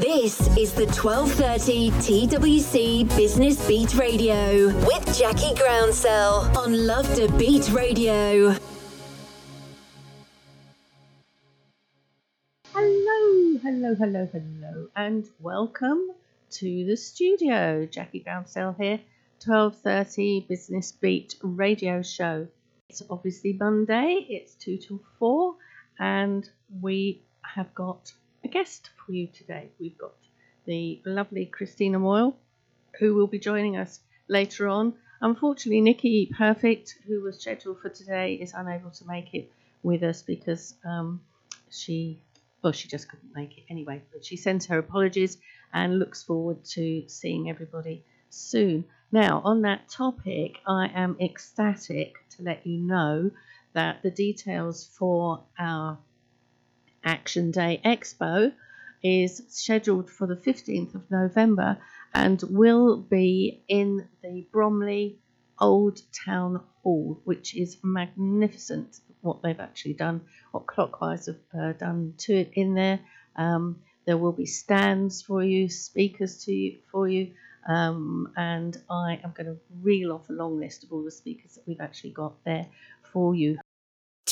[0.00, 7.70] This is the 1230 TWC Business Beat Radio with Jackie Groundsell on Love to Beat
[7.70, 8.56] Radio.
[12.72, 16.08] Hello, hello, hello, hello, and welcome
[16.52, 17.84] to the studio.
[17.84, 19.00] Jackie Groundsell here,
[19.44, 22.48] 1230 Business Beat Radio Show.
[22.88, 25.56] It's obviously Monday, it's 2 till 4,
[25.98, 26.48] and
[26.80, 28.14] we have got
[28.44, 29.68] a guest for you today.
[29.78, 30.12] We've got
[30.66, 32.36] the lovely Cristina Moyle,
[32.98, 34.94] who will be joining us later on.
[35.20, 39.50] Unfortunately, Nikki Perfect, who was scheduled for today, is unable to make it
[39.82, 41.20] with us because um,
[41.70, 42.22] she,
[42.62, 44.02] well, she just couldn't make it anyway.
[44.12, 45.38] But she sends her apologies
[45.72, 48.84] and looks forward to seeing everybody soon.
[49.12, 53.30] Now, on that topic, I am ecstatic to let you know
[53.72, 55.98] that the details for our
[57.04, 58.52] Action Day Expo
[59.02, 61.78] is scheduled for the 15th of November
[62.12, 65.18] and will be in the Bromley
[65.58, 72.14] Old Town Hall, which is magnificent what they've actually done, what Clockwise have uh, done
[72.18, 73.00] to it in there.
[73.36, 77.32] Um, there will be stands for you, speakers to you, for you,
[77.68, 81.54] um, and I am going to reel off a long list of all the speakers
[81.54, 82.66] that we've actually got there
[83.12, 83.58] for you.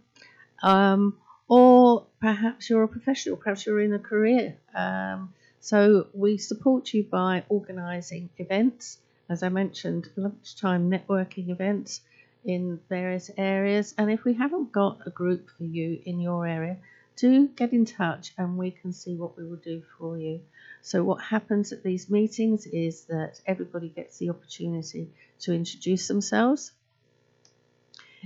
[0.61, 4.57] um, or perhaps you're a professional, perhaps you're in a career.
[4.75, 8.97] Um, so we support you by organising events
[9.29, 12.01] as I mentioned, lunchtime networking events
[12.43, 13.93] in various areas.
[13.97, 16.77] And if we haven't got a group for you in your area,
[17.15, 20.41] do get in touch and we can see what we will do for you.
[20.81, 25.09] So, what happens at these meetings is that everybody gets the opportunity
[25.41, 26.71] to introduce themselves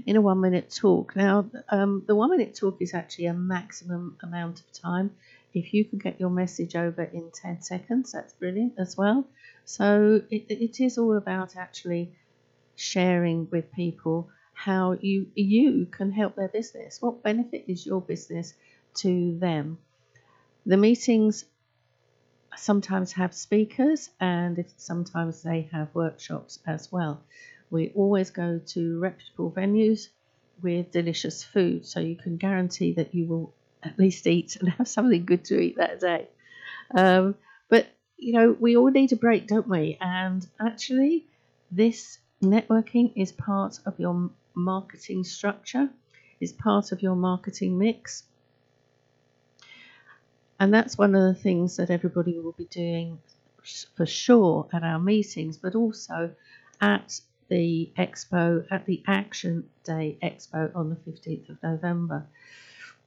[0.06, 1.16] in a one minute talk.
[1.16, 5.12] Now, um, the one minute talk is actually a maximum amount of time.
[5.54, 9.28] If you can get your message over in 10 seconds, that's brilliant as well.
[9.68, 12.16] So it, it is all about actually
[12.76, 17.02] sharing with people how you you can help their business.
[17.02, 18.54] What benefit is your business
[19.02, 19.78] to them?
[20.66, 21.44] The meetings
[22.56, 27.22] sometimes have speakers and sometimes they have workshops as well.
[27.70, 30.08] We always go to reputable venues
[30.64, 33.54] with delicious food, so you can guarantee that you will
[33.84, 36.30] at least eat and have something good to eat that day.
[36.96, 37.36] Um,
[38.18, 39.98] you know, we all need a break, don't we?
[40.02, 41.26] And actually,
[41.72, 45.90] this networking is part of your marketing structure,
[46.40, 48.24] is part of your marketing mix.
[50.60, 53.20] And that's one of the things that everybody will be doing
[53.96, 56.34] for sure at our meetings, but also
[56.82, 62.26] at the expo, at the Action Day Expo on the 15th of November.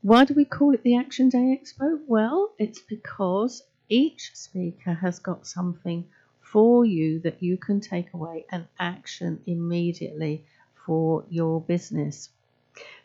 [0.03, 2.01] Why do we call it the Action Day Expo?
[2.07, 6.07] Well, it's because each speaker has got something
[6.41, 10.45] for you that you can take away and action immediately
[10.87, 12.31] for your business.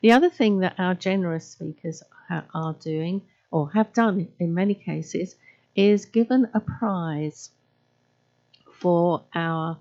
[0.01, 5.35] The other thing that our generous speakers are doing, or have done in many cases,
[5.75, 7.49] is given a prize
[8.71, 9.77] for our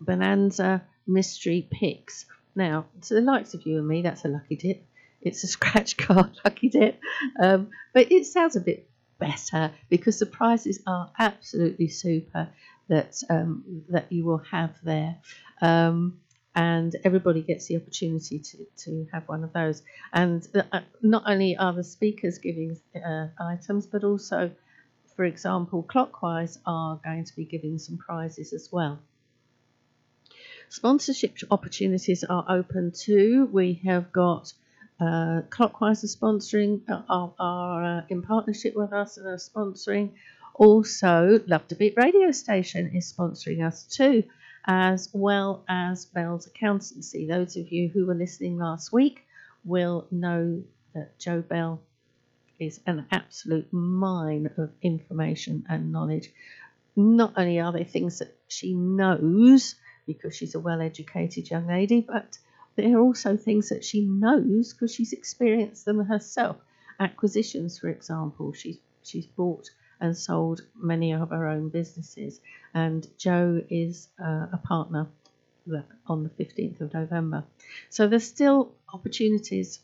[0.00, 2.26] Bonanza mystery picks.
[2.54, 4.84] Now, to the likes of you and me, that's a lucky dip.
[5.20, 7.00] It's a scratch card lucky dip,
[7.40, 12.48] um, but it sounds a bit better because the prizes are absolutely super
[12.88, 15.16] that um, that you will have there.
[15.60, 16.20] Um,
[16.54, 19.82] and everybody gets the opportunity to, to have one of those.
[20.10, 24.50] And uh, not only are the speakers giving uh, items, but also,
[25.16, 28.98] for example, Clockwise are going to be giving some prizes as well.
[30.70, 33.50] Sponsorship opportunities are open too.
[33.52, 34.52] We have got
[35.00, 40.12] uh, Clockwise are sponsoring, uh, are, are uh, in partnership with us and are sponsoring.
[40.54, 44.24] Also, Love to Beat radio station is sponsoring us too,
[44.66, 47.26] as well as Bell's Accountancy.
[47.26, 49.26] Those of you who were listening last week
[49.64, 50.62] will know
[50.94, 51.82] that Joe Bell
[52.58, 56.32] is an absolute mine of information and knowledge.
[56.96, 59.74] Not only are there things that she knows
[60.06, 62.38] because she's a well educated young lady, but
[62.76, 66.56] there are also things that she knows because she's experienced them herself.
[67.00, 69.70] Acquisitions, for example, she's she's bought
[70.00, 72.40] and sold many of her own businesses,
[72.74, 75.08] and Joe is uh, a partner
[76.06, 77.44] on the 15th of November.
[77.90, 79.80] So there's still opportunities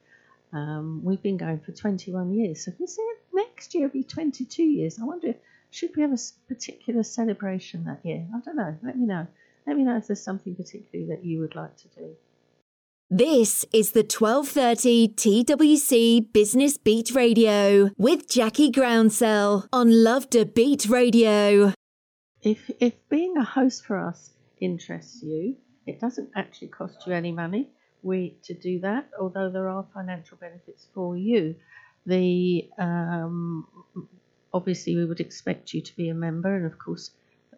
[0.51, 2.97] Um, we've been going for 21 years, so this
[3.33, 4.99] next year will be 22 years.
[4.99, 5.35] I wonder,
[5.69, 6.17] should we have a
[6.47, 8.25] particular celebration that year?
[8.35, 8.75] I don't know.
[8.83, 9.27] Let me know.
[9.67, 12.15] Let me know if there's something particularly that you would like to do.
[13.11, 20.87] This is the 1230 TWC Business Beat Radio with Jackie Groundsell on Love to Beat
[20.87, 21.73] Radio.
[22.41, 24.31] If if being a host for us
[24.61, 25.57] interests you,
[25.87, 27.69] it doesn't actually cost you any money
[28.03, 31.55] we to do that, although there are financial benefits for you.
[32.05, 33.67] The um,
[34.53, 37.11] obviously we would expect you to be a member, and of course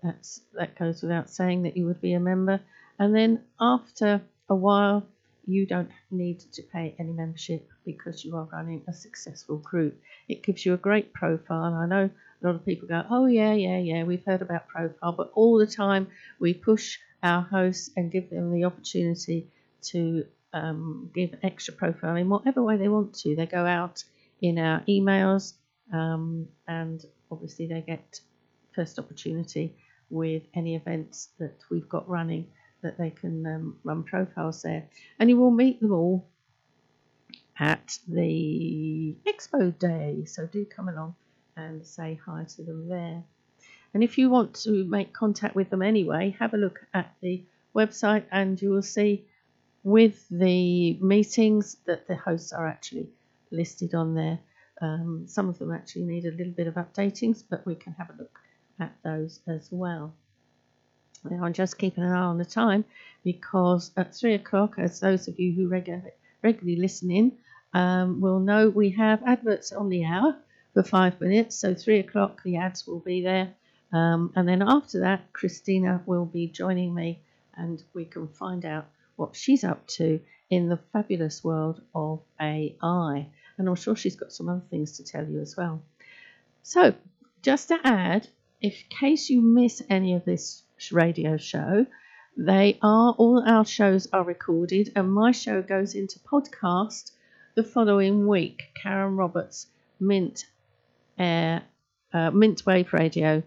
[0.03, 2.59] that's that goes without saying that you would be a member.
[2.99, 5.05] And then after a while
[5.45, 9.99] you don't need to pay any membership because you are running a successful group.
[10.27, 11.73] It gives you a great profile.
[11.73, 15.13] I know a lot of people go, oh, yeah, yeah, yeah, we've heard about profile,
[15.13, 16.07] but all the time
[16.39, 19.47] we push our hosts and give them the opportunity
[19.81, 23.35] to um, give extra profile in whatever way they want to.
[23.35, 24.03] They go out
[24.41, 25.53] in our emails
[25.93, 28.19] um, and obviously they get
[28.73, 29.75] first opportunity
[30.09, 32.47] with any events that we've got running
[32.81, 34.87] that they can um, run profiles there.
[35.19, 36.27] And you will meet them all
[37.59, 40.25] at the expo day.
[40.25, 41.15] So do come along
[41.55, 43.23] and say hi to them there.
[43.93, 47.43] And if you want to make contact with them anyway, have a look at the
[47.75, 49.25] website and you will see
[49.83, 53.09] with the meetings that the hosts are actually
[53.51, 54.39] listed on there.
[54.81, 58.09] Um, some of them actually need a little bit of updatings, but we can have
[58.09, 58.39] a look
[58.79, 60.13] at those as well.
[61.23, 62.83] Now I'm just keeping an eye on the time
[63.23, 66.11] because at three o'clock, as those of you who regularly
[66.41, 67.37] regularly listen in
[67.73, 70.35] um, will know, we have adverts on the hour
[70.73, 71.55] for five minutes.
[71.55, 73.53] So three o'clock, the ads will be there,
[73.93, 77.21] um, and then after that, Cristina will be joining me,
[77.55, 78.87] and we can find out
[79.21, 80.19] what she's up to
[80.49, 83.27] in the fabulous world of AI.
[83.57, 85.81] And I'm sure she's got some other things to tell you as well.
[86.63, 86.93] So,
[87.41, 88.27] just to add,
[88.61, 91.85] in case you miss any of this radio show.
[92.37, 97.11] They are all our shows are recorded, and my show goes into podcast
[97.55, 98.63] the following week.
[98.81, 99.67] Karen Roberts,
[99.99, 100.45] Mint
[101.19, 101.63] Air,
[102.13, 103.43] uh, Mint Wave Radio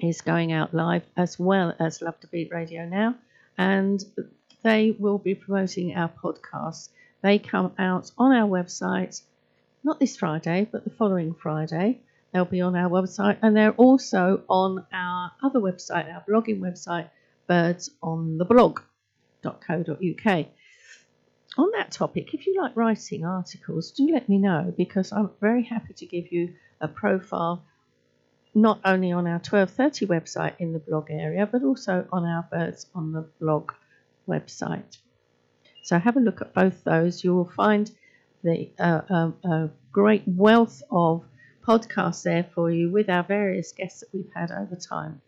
[0.00, 3.14] is going out live as well as Love to Beat Radio now,
[3.58, 4.02] and
[4.62, 6.88] they will be promoting our podcasts.
[7.22, 9.20] They come out on our website,
[9.82, 12.00] not this Friday, but the following Friday.
[12.32, 17.08] They'll be on our website and they're also on our other website, our blogging website,
[17.48, 20.46] birdsontheblog.co.uk.
[21.56, 25.62] On that topic, if you like writing articles, do let me know because I'm very
[25.62, 27.64] happy to give you a profile
[28.54, 32.86] not only on our 1230 website in the blog area, but also on our Birds
[32.94, 33.72] on the Blog
[34.28, 34.98] website.
[35.82, 37.24] So have a look at both those.
[37.24, 37.90] You will find
[38.42, 41.24] the uh, a great wealth of
[41.66, 45.20] podcasts there for you with our various guests that we've had over time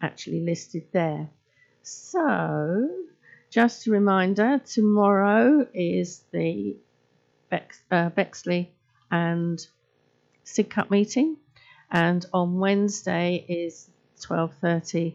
[0.00, 1.28] actually listed there.
[1.82, 2.88] So,
[3.50, 6.76] just a reminder tomorrow is the
[7.50, 8.72] Bex, uh, Bexley
[9.10, 9.64] and
[10.44, 11.36] Sidcup meeting,
[11.90, 13.90] and on Wednesday is
[14.20, 15.14] 12:30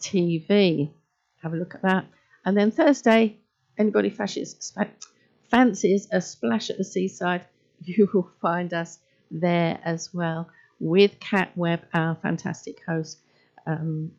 [0.00, 0.90] TV.
[1.42, 2.06] Have a look at that.
[2.44, 3.38] And then Thursday,
[3.78, 4.10] anybody
[5.50, 7.44] fancies a splash at the seaside,
[7.84, 8.98] you will find us
[9.30, 10.48] there as well
[10.78, 13.18] with Cat Webb, our fantastic host.
[13.66, 14.12] Um,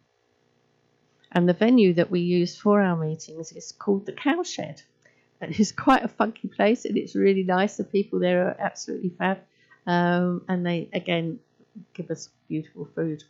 [1.32, 4.84] and the venue that we use for our meetings is called the Cowshed.
[5.40, 7.78] And it's quite a funky place and it's really nice.
[7.78, 9.40] The people there are absolutely fab.
[9.86, 11.40] Um, and they again
[11.94, 13.24] give us beautiful food.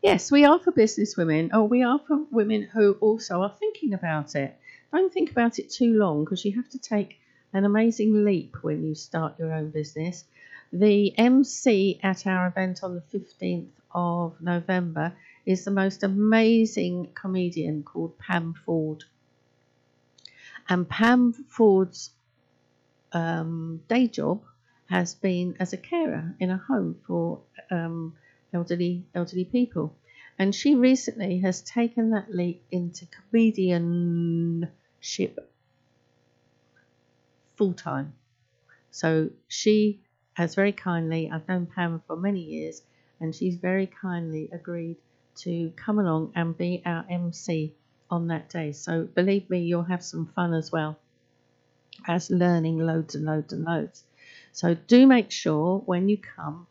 [0.00, 3.94] Yes, we are for business women or we are for women who also are thinking
[3.94, 4.56] about it.
[4.96, 7.20] Don't think about it too long because you have to take
[7.52, 10.24] an amazing leap when you start your own business.
[10.72, 15.12] The MC at our event on the 15th of November
[15.44, 19.04] is the most amazing comedian called Pam Ford.
[20.66, 22.10] And Pam Ford's
[23.12, 24.44] um, day job
[24.88, 28.14] has been as a carer in a home for um,
[28.54, 29.94] elderly elderly people.
[30.38, 33.06] And she recently has taken that leap into
[35.06, 35.38] comedianship
[37.56, 38.12] full time.
[38.90, 40.00] So she
[40.34, 42.82] has very kindly, I've known Pam for many years,
[43.20, 44.96] and she's very kindly agreed
[45.36, 47.74] to come along and be our MC
[48.10, 48.72] on that day.
[48.72, 50.98] So believe me, you'll have some fun as well
[52.06, 54.04] as learning loads and loads and loads.
[54.52, 56.66] So do make sure when you come,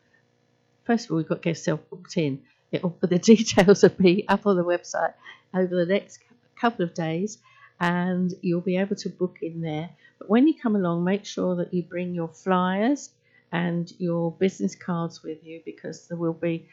[0.84, 2.42] first of all, you've got to get yourself booked in.
[2.72, 5.14] It'll, the details will be up on the website
[5.54, 6.20] over the next
[6.56, 7.38] couple of days,
[7.80, 9.90] and you'll be able to book in there.
[10.18, 13.10] But when you come along, make sure that you bring your flyers
[13.52, 16.68] and your business cards with you because there will be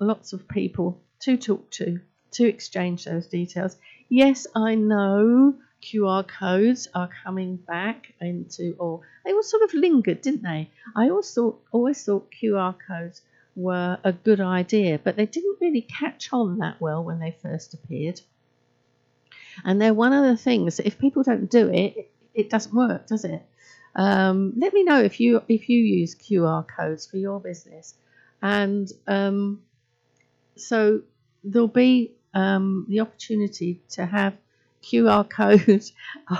[0.00, 2.00] lots of people to talk to
[2.32, 3.76] to exchange those details.
[4.08, 10.20] Yes, I know QR codes are coming back into, or they were sort of lingered,
[10.20, 10.70] didn't they?
[10.96, 13.22] I always thought, always thought QR codes
[13.54, 17.74] were a good idea, but they didn't really catch on that well when they first
[17.74, 18.20] appeared.
[19.64, 23.06] And they're one of the things that if people don't do it, it doesn't work,
[23.06, 23.42] does it?
[23.96, 27.94] Um, let me know if you if you use QR codes for your business,
[28.42, 29.62] and um,
[30.56, 31.02] so
[31.44, 34.34] there'll be um, the opportunity to have
[34.82, 35.92] QR codes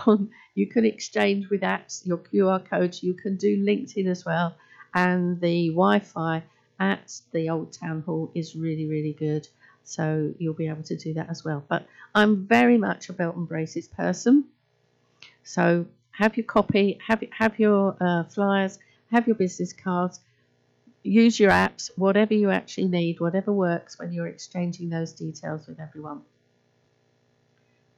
[0.07, 0.31] on.
[0.57, 3.03] You can exchange with apps your QR codes.
[3.03, 4.57] You can do LinkedIn as well,
[4.93, 6.43] and the Wi-Fi
[6.81, 9.47] at the Old Town Hall is really really good.
[9.85, 11.65] So you'll be able to do that as well.
[11.69, 14.45] But I'm very much a belt and braces person.
[15.43, 18.79] So have your copy, have have your uh, flyers,
[19.11, 20.21] have your business cards,
[21.03, 25.79] use your apps, whatever you actually need, whatever works when you're exchanging those details with
[25.79, 26.23] everyone.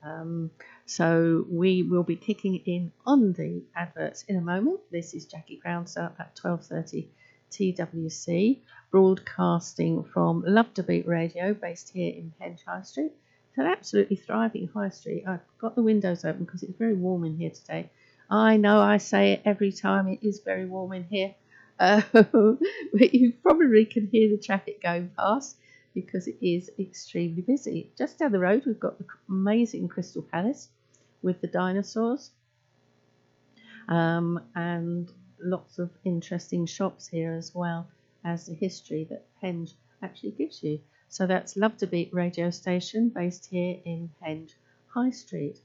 [0.03, 0.51] Um,
[0.87, 4.81] so we will be kicking in on the adverts in a moment.
[4.91, 7.09] This is Jackie Groundsell at 12:30
[7.51, 8.61] TWC,
[8.91, 13.13] broadcasting from Love to Beat Radio, based here in Penge High Street.
[13.49, 15.25] It's an absolutely thriving high street.
[15.27, 17.91] I've got the windows open because it's very warm in here today.
[18.31, 21.35] I know I say it every time, it is very warm in here.
[21.79, 25.57] Uh, but you probably can hear the traffic going past
[25.95, 27.91] because it is extremely busy.
[27.97, 30.69] Just down the road, we've got the amazing Crystal Palace
[31.23, 32.31] with the dinosaurs
[33.89, 37.89] um, and lots of interesting shops here as well
[38.25, 40.81] as the history that Penge actually gives you.
[41.09, 44.55] So that's Love to Beat radio station based here in Penge
[44.89, 45.59] High Street.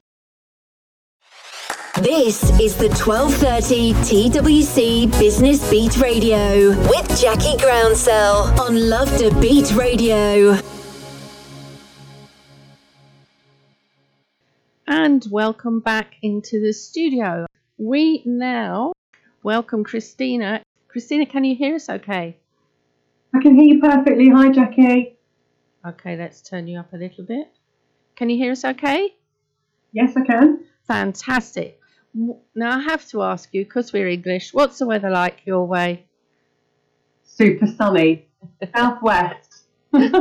[1.95, 9.71] This is the 1230 TWC Business Beat Radio with Jackie Groundsell on Love to Beat
[9.75, 10.57] Radio.
[14.87, 17.45] And welcome back into the studio.
[17.77, 18.93] We now
[19.43, 20.63] welcome Cristina.
[20.87, 22.37] Cristina, can you hear us okay?
[23.33, 24.29] I can hear you perfectly.
[24.29, 25.17] Hi, Jackie.
[25.85, 27.51] Okay, let's turn you up a little bit.
[28.15, 29.15] Can you hear us okay?
[29.93, 30.65] Yes, I can.
[30.87, 31.79] Fantastic.
[32.13, 36.05] Now, I have to ask you, because we're English, what's the weather like your way?
[37.23, 38.27] Super sunny.
[38.75, 39.63] Southwest.
[39.93, 40.19] and,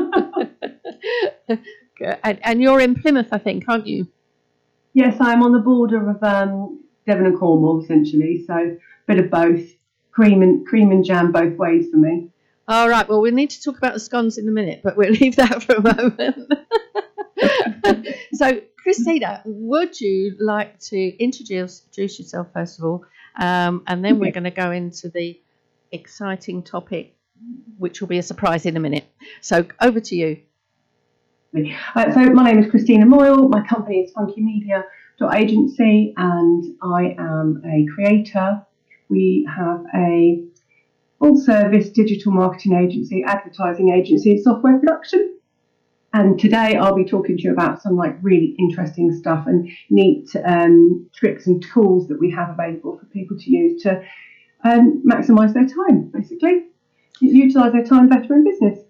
[2.22, 4.06] and, you're in Plymouth, I think, aren't you?
[4.94, 8.44] Yes, I'm on the border of um, Devon and Cornwall, essentially.
[8.46, 8.76] So,
[9.10, 9.68] bit of both.
[10.12, 12.30] Cream and cream and jam both ways for me.
[12.68, 13.08] All right.
[13.08, 15.62] Well, we need to talk about the scones in a minute, but we'll leave that
[15.62, 16.52] for a moment.
[18.34, 23.04] so, Cristina, would you like to introduce, introduce yourself first of all,
[23.36, 25.40] um, and then we're going to go into the
[25.90, 27.16] exciting topic,
[27.78, 29.04] which will be a surprise in a minute.
[29.40, 30.40] So, over to you.
[31.56, 33.48] Uh, so, my name is Cristina Moyle.
[33.48, 34.84] My company is Funky Media
[35.34, 38.64] Agency, and I am a creator.
[39.10, 40.42] We have a
[41.18, 45.36] full service digital marketing agency, advertising agency, and software production.
[46.12, 50.28] And today I'll be talking to you about some like really interesting stuff and neat
[50.44, 54.02] um, tricks and tools that we have available for people to use to
[54.64, 56.64] um, maximise their time, basically,
[57.20, 58.80] utilise their time better in business.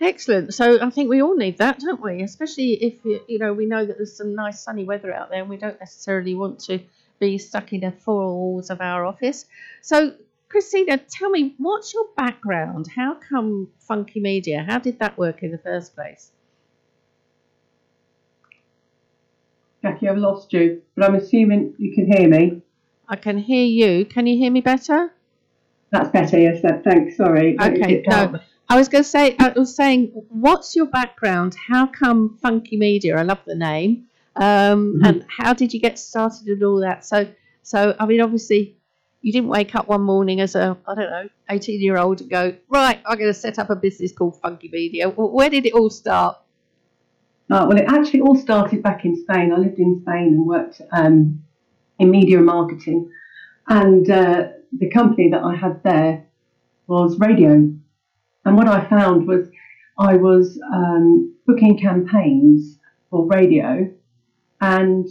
[0.00, 0.54] Excellent.
[0.54, 2.22] So I think we all need that, don't we?
[2.22, 5.50] Especially if you know we know that there's some nice sunny weather out there, and
[5.50, 6.80] we don't necessarily want to
[7.18, 9.44] be stuck in the four walls of our office.
[9.82, 10.14] So,
[10.48, 12.86] Cristina, tell me, what's your background?
[12.94, 14.64] How come Funky Media?
[14.66, 16.32] How did that work in the first place?
[19.82, 22.62] Jackie, I've lost you, but I'm assuming you can hear me.
[23.08, 24.04] I can hear you.
[24.04, 25.12] Can you hear me better?
[25.90, 26.60] That's better, yes.
[26.84, 27.16] Thanks.
[27.16, 27.56] Sorry.
[27.58, 28.02] Okay.
[28.06, 31.54] No, I was going to say, I was saying, what's your background?
[31.54, 33.16] How come Funky Media?
[33.16, 34.06] I love the name.
[34.38, 35.04] Um, mm-hmm.
[35.04, 37.04] And how did you get started and all that?
[37.04, 37.28] So,
[37.62, 38.76] so I mean, obviously,
[39.20, 42.30] you didn't wake up one morning as a, I don't know, 18 year old and
[42.30, 45.08] go, right, I'm going to set up a business called Funky Media.
[45.08, 46.38] Where did it all start?
[47.50, 49.52] Uh, well, it actually all started back in Spain.
[49.52, 51.42] I lived in Spain and worked um,
[51.98, 53.10] in media and marketing.
[53.68, 56.26] And uh, the company that I had there
[56.86, 57.52] was radio.
[58.44, 59.48] And what I found was
[59.98, 62.78] I was um, booking campaigns
[63.10, 63.90] for radio,
[64.60, 65.06] and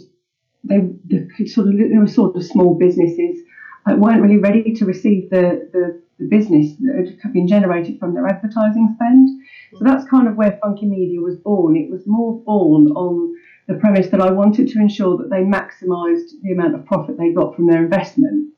[0.64, 3.38] they the sort of they were sort of small businesses
[3.86, 8.12] that weren't really ready to receive the, the, the business that had been generated from
[8.12, 9.28] their advertising spend.
[9.72, 11.76] So that's kind of where Funky Media was born.
[11.76, 13.34] It was more born on
[13.66, 17.32] the premise that I wanted to ensure that they maximised the amount of profit they
[17.32, 18.52] got from their investment.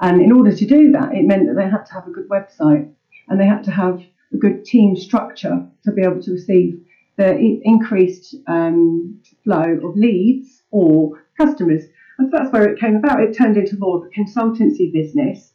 [0.00, 2.28] And in order to do that, it meant that they had to have a good
[2.28, 2.90] website
[3.28, 6.82] and they had to have a good team structure to be able to receive
[7.16, 11.84] the increased um, flow of leads or customers.
[12.18, 13.20] And so that's where it came about.
[13.20, 15.52] It turned into more of a consultancy business.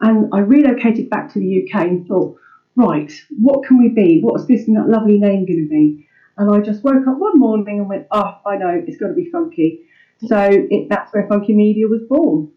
[0.00, 2.36] And I relocated back to the UK and thought,
[2.76, 4.20] right, what can we be?
[4.22, 6.06] What's this lovely name going to be?
[6.36, 9.14] And I just woke up one morning and went, oh, I know, it's got to
[9.14, 9.84] be funky.
[10.26, 12.50] So it, that's where Funky Media was born.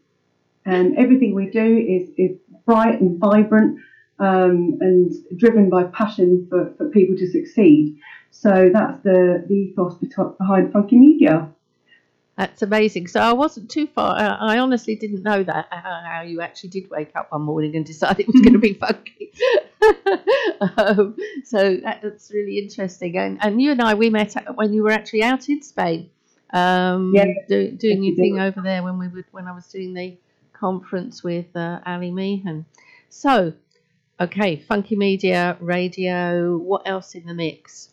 [0.66, 3.80] And everything we do is, is bright and vibrant
[4.20, 7.98] um, and driven by passion for, for people to succeed.
[8.32, 11.50] So that's the, the ethos behind Funky Media.
[12.38, 13.08] That's amazing.
[13.08, 14.18] So I wasn't too far.
[14.18, 17.76] Uh, I honestly didn't know that uh, how you actually did wake up one morning
[17.76, 19.32] and decide it was going to be funky.
[20.78, 23.18] um, so that's really interesting.
[23.18, 26.10] And, and you and I we met when you were actually out in Spain,
[26.52, 27.26] um, yeah.
[27.48, 30.18] do, doing your thing over there when we would when I was doing the
[30.54, 32.66] conference with uh, Ali Meehan.
[33.10, 33.54] So,
[34.20, 36.58] okay, funky media, radio.
[36.58, 37.91] What else in the mix?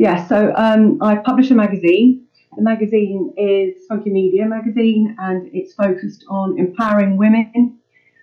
[0.00, 5.74] Yeah, so um, I publish a magazine the magazine is Funky Media magazine and it's
[5.74, 7.78] focused on empowering women,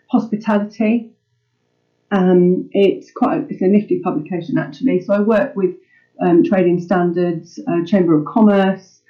[0.10, 1.12] hospitality.
[2.12, 5.02] Um, it's quite a, it's a nifty publication actually.
[5.02, 5.76] So I work with
[6.20, 9.02] um, trading standards, uh, Chamber of Commerce,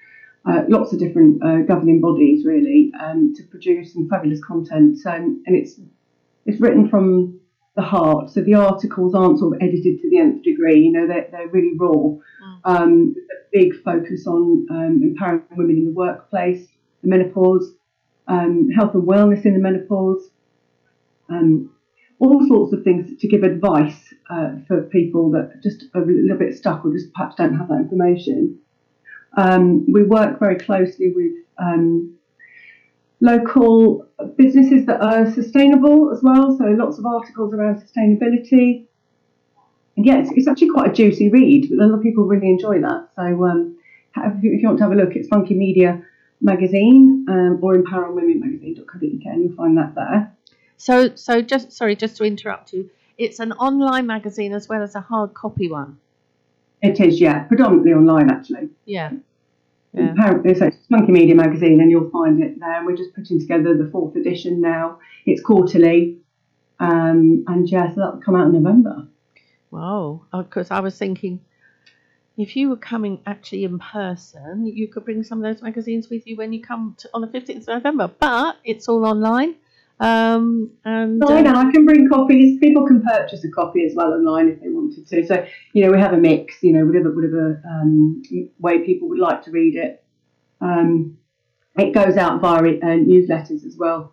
[0.45, 4.97] uh, lots of different uh, governing bodies really um, to produce some fabulous content.
[4.99, 5.80] So, and it's
[6.45, 7.39] it's written from
[7.78, 8.32] the heart.
[8.32, 10.82] So the articles aren't sort of edited to the nth degree.
[10.82, 11.94] You know, they're, they're really raw.
[11.94, 12.20] Mm.
[12.66, 16.68] Um, a big focus on um, empowering women in the workplace,
[17.04, 17.72] the menopause,
[18.28, 20.30] um, health and wellness in the menopause,
[21.30, 21.72] um,
[22.20, 26.38] all sorts of things to give advice uh, for people that just are a little
[26.38, 28.58] bit stuck or just perhaps don't have that information.
[29.38, 32.16] Um, we work very closely with um,
[33.19, 34.06] local
[34.38, 36.56] businesses that are sustainable as well.
[36.58, 38.86] So lots of articles around sustainability.
[39.95, 41.69] And yeah, it's, it's actually quite a juicy read.
[41.69, 43.10] But a lot of people really enjoy that.
[43.15, 43.77] So um,
[44.15, 46.03] if, you, if, you, want to have a look, it's Funky Media
[46.41, 50.32] magazine um, or empoweringwomenmagazine.co.uk and you'll find that there.
[50.77, 54.93] So, so just sorry, just to interrupt you, it's an online magazine as well as
[54.93, 55.97] a hard copy one.
[56.84, 58.69] It is, yeah, predominantly online actually.
[58.86, 59.12] Yeah.
[59.93, 60.13] Yeah.
[60.54, 62.86] So it's Funky Media magazine, and you'll find it there.
[62.86, 65.00] We're just putting together the fourth edition now.
[65.26, 66.19] It's quarterly,
[66.80, 69.08] um, and yeah, so that'll come out in November.
[69.71, 70.21] Wow!
[70.32, 71.39] Because I was thinking,
[72.38, 76.28] if you were coming actually in person, you could bring some of those magazines with
[76.28, 78.08] you when you come to, on the fifteenth of November.
[78.19, 79.56] But it's all online.
[79.99, 81.55] Um, and No, I know.
[81.55, 82.60] I can bring copies.
[82.60, 85.25] People can purchase a copy as well online if they wanted to.
[85.25, 86.62] So you know, we have a mix.
[86.62, 88.21] You know, whatever whatever um,
[88.60, 90.03] way people would like to read it.
[90.62, 91.17] Um,
[91.77, 94.12] it goes out via uh, newsletters as well,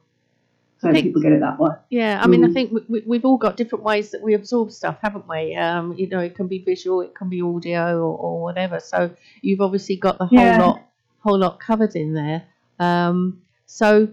[0.78, 1.70] so think- people get it that way.
[1.90, 2.52] Yeah, I mean, I Mm.
[2.54, 5.54] think we, we, we've all got different ways that we absorb stuff, haven't we?
[5.54, 8.80] Um, you know, it can be visual, it can be audio, or, or whatever.
[8.80, 10.60] So you've obviously got the whole Yeah.
[10.60, 10.82] lot,
[11.20, 12.42] whole lot covered in there.
[12.78, 14.08] Um, so,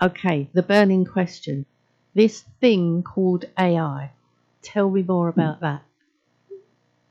[0.00, 1.66] okay, the burning question:
[2.14, 4.12] this thing called AI.
[4.62, 5.82] Tell me more about that.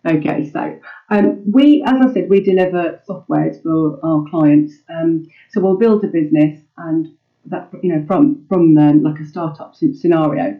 [0.05, 4.75] Okay, so um, we, as I said, we deliver softwares for our clients.
[4.87, 7.07] Um, so we'll build a business, and
[7.45, 10.59] that you know from from um, like a startup scenario,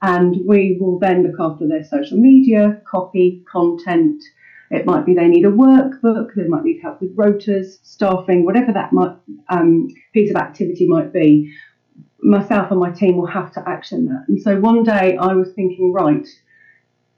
[0.00, 4.22] and we will then look after their social media, copy, content.
[4.70, 8.72] It might be they need a workbook, they might need help with rotas, staffing, whatever
[8.72, 9.16] that might
[9.48, 11.52] um, piece of activity might be.
[12.22, 14.24] Myself and my team will have to action that.
[14.28, 16.26] And so one day I was thinking, right,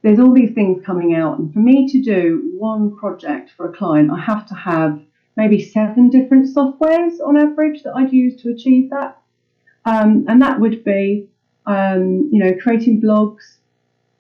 [0.03, 3.73] there's all these things coming out, and for me to do one project for a
[3.73, 5.01] client, I have to have
[5.37, 9.19] maybe seven different softwares on average that I'd use to achieve that.
[9.85, 11.29] Um, and that would be,
[11.67, 13.59] um, you know, creating blogs,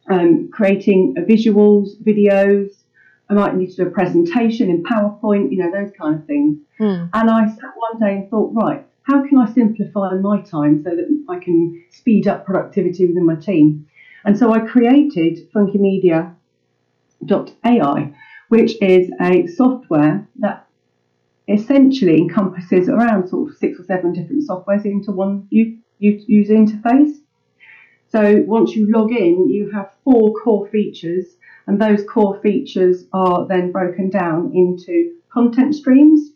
[0.09, 2.82] um, creating uh, visuals, videos.
[3.33, 6.59] I might need to do a presentation in PowerPoint, you know, those kind of things.
[6.77, 7.07] Hmm.
[7.15, 10.91] And I sat one day and thought, right, how can I simplify my time so
[10.91, 13.87] that I can speed up productivity within my team?
[14.27, 16.35] And so I created funkymedia.ai,
[18.49, 20.67] which is a software that
[21.49, 27.15] essentially encompasses around sort of six or seven different softwares into one user interface.
[28.11, 31.25] So once you log in, you have four core features,
[31.67, 36.31] and those core features are then broken down into content streams.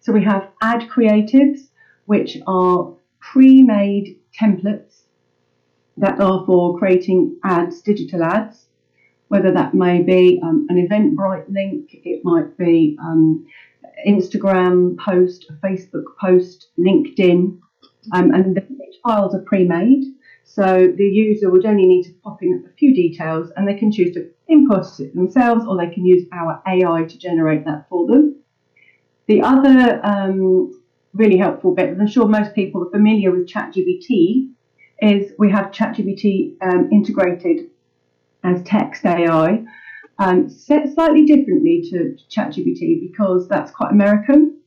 [0.00, 1.68] So we have ad creatives,
[2.06, 5.02] which are pre made templates
[5.96, 8.66] that are for creating ads, digital ads,
[9.28, 13.46] whether that may be um, an Eventbrite link, it might be um,
[14.06, 17.58] Instagram post, Facebook post, LinkedIn,
[18.12, 18.66] um, and the
[19.02, 20.04] files are pre made.
[20.52, 23.92] So the user would only need to pop in a few details and they can
[23.92, 28.08] choose to input it themselves or they can use our AI to generate that for
[28.08, 28.34] them.
[29.28, 30.82] The other um,
[31.14, 34.50] really helpful bit, and I'm sure most people are familiar with ChatGPT,
[35.00, 37.70] is we have ChatGPT um, integrated
[38.42, 39.64] as text AI,
[40.18, 44.59] um, set slightly differently to ChatGPT because that's quite American.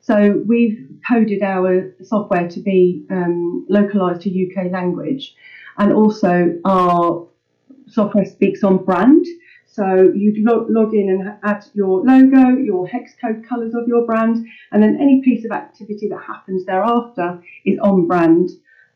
[0.00, 5.34] So we've coded our software to be um, localized to UK language,
[5.78, 7.28] and also our
[7.86, 9.26] software speaks on brand.
[9.66, 9.84] So
[10.14, 14.44] you log, log in and add your logo, your hex code colors of your brand,
[14.72, 18.50] and then any piece of activity that happens thereafter is on brand.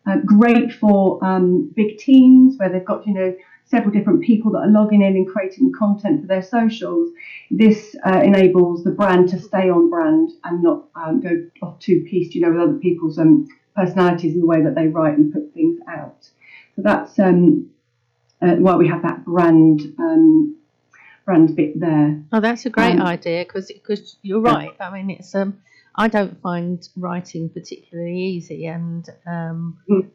[0.07, 3.35] Uh, great for um, big teams where they've got you know
[3.67, 7.11] several different people that are logging in and creating content for their socials.
[7.51, 12.05] This uh, enables the brand to stay on brand and not um, go off two
[12.09, 15.33] piece, you know, with other people's um, personalities in the way that they write and
[15.33, 16.29] put things out.
[16.77, 17.71] So that's um,
[18.43, 20.57] uh, why we have that brand um,
[21.25, 22.23] brand bit there.
[22.33, 24.75] Oh, that's a great Um, idea because because you're right.
[24.79, 25.59] I mean, it's um,
[25.97, 30.11] I don't find writing particularly easy, and um, Mm.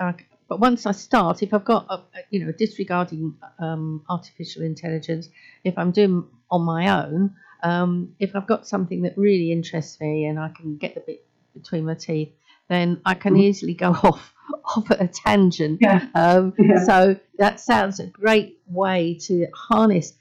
[0.00, 0.14] I,
[0.50, 5.28] but once I start, if I've got a, you know disregarding um, artificial intelligence,
[5.64, 10.26] if I'm doing on my own, um, if I've got something that really interests me
[10.26, 12.32] and I can get the bit between my teeth,
[12.68, 13.42] then I can Mhm.
[13.42, 14.34] easily go off
[14.76, 15.78] off at a tangent.
[15.80, 16.06] Yeah.
[16.14, 16.84] Um, Yeah.
[16.84, 20.14] So that sounds a great way to harness.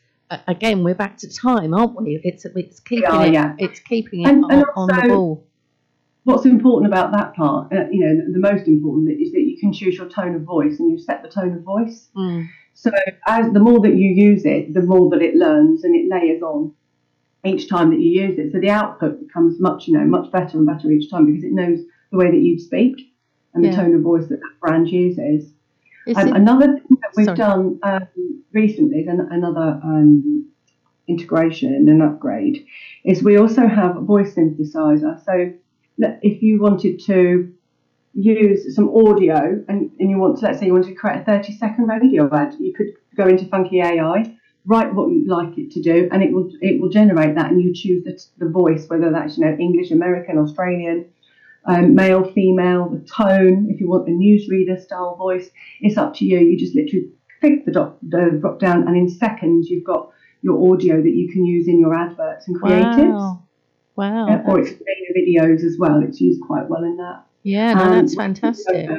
[0.47, 2.21] Again, we're back to time, aren't we?
[2.23, 3.33] It's it's keeping it.
[3.33, 3.55] yeah.
[3.57, 5.43] It's keeping it And- on, and on the ball.
[6.23, 9.57] What's important about that part, uh, you know, the most important bit is that you
[9.57, 12.09] can choose your tone of voice and you set the tone of voice.
[12.15, 12.47] Mm.
[12.73, 12.91] So
[13.27, 16.41] as the more that you use it, the more that it learns and it layers
[16.41, 16.73] on
[17.45, 18.51] each time that you use it.
[18.51, 21.51] So the output becomes much, you know, much better and better each time because it
[21.51, 21.79] knows
[22.11, 23.13] the way that you speak
[23.53, 25.51] and the tone of voice that that brand uses.
[26.15, 27.37] Um, it, another thing that we've Sorry.
[27.37, 30.49] done um, recently is an, another um,
[31.07, 32.65] integration and upgrade
[33.03, 35.23] is we also have a voice synthesizer.
[35.23, 35.53] So
[35.99, 37.53] le- if you wanted to
[38.13, 41.23] use some audio and, and you want to, let's say you want to create a
[41.23, 44.35] 30 second radio ad, you could go into Funky AI,
[44.65, 47.61] write what you'd like it to do, and it will it will generate that, and
[47.61, 51.05] you choose the, the voice, whether that's you know English, American, Australian,
[51.65, 53.67] um, male, female, the tone.
[53.69, 55.49] If you want the newsreader style voice,
[55.81, 56.39] it's up to you.
[56.39, 57.09] You just literally
[57.39, 61.29] click the drop, the drop down, and in seconds you've got your audio that you
[61.31, 63.19] can use in your adverts and creatives.
[63.19, 63.43] wow,
[63.99, 64.43] wow.
[64.47, 66.01] Or explainer videos as well.
[66.01, 67.25] It's used quite well in that.
[67.43, 68.89] Yeah, no, Um, that's fantastic.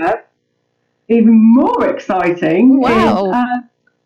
[1.08, 2.80] Even more exciting.
[2.80, 3.26] Wow.
[3.26, 3.56] Is, uh,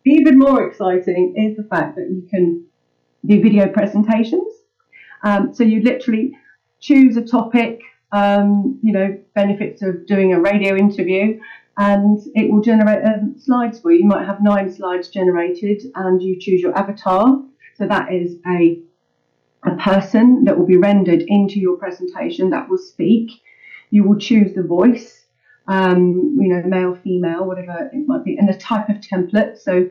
[0.07, 2.65] even more exciting is the fact that you can
[3.27, 4.53] do video presentations.
[5.23, 6.37] Um, so you literally
[6.81, 7.81] choose a topic,
[8.13, 11.41] um, you know, benefits of doing a radio interview,
[11.77, 14.01] and it will generate um, slides for you.
[14.01, 17.43] You might have nine slides generated, and you choose your avatar.
[17.77, 18.81] So that is a
[19.65, 23.31] a person that will be rendered into your presentation that will speak.
[23.91, 25.25] You will choose the voice,
[25.69, 29.59] um, you know, male, female, whatever it might be, and the type of template.
[29.59, 29.89] So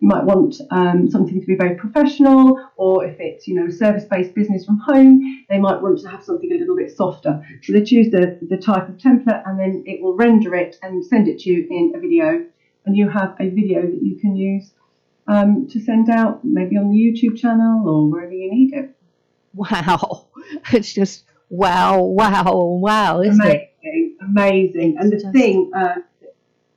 [0.00, 3.72] you might want um, something to be very professional, or if it's you know a
[3.72, 7.42] service-based business from home, they might want to have something a little bit softer.
[7.62, 11.04] So they choose the the type of template, and then it will render it and
[11.04, 12.44] send it to you in a video,
[12.84, 14.72] and you have a video that you can use
[15.26, 18.95] um, to send out maybe on the YouTube channel or wherever you need it.
[19.56, 20.28] Wow.
[20.72, 23.74] It's just wow, wow, wow, isn't it?
[23.82, 24.96] amazing, amazing.
[24.98, 25.96] And the thing uh,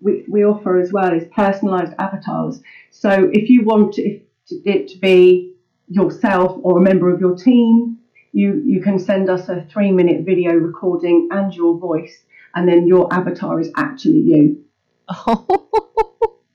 [0.01, 2.61] we, we offer as well is personalised avatars.
[2.89, 5.53] So if you want it to, be
[5.87, 7.99] yourself or a member of your team,
[8.31, 12.23] you, you can send us a three minute video recording and your voice,
[12.55, 14.63] and then your avatar is actually you.
[15.09, 16.47] Oh,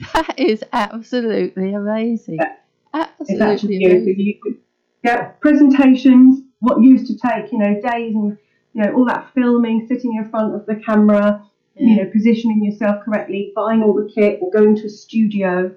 [0.14, 2.36] that is absolutely amazing.
[2.36, 2.54] Yeah.
[2.94, 4.60] Absolutely amazing.
[5.02, 8.36] You get presentations, what used to take, you know, days and
[8.74, 13.04] you know, all that filming, sitting in front of the camera, you know, positioning yourself
[13.04, 15.74] correctly, buying all the kit, or going to a studio,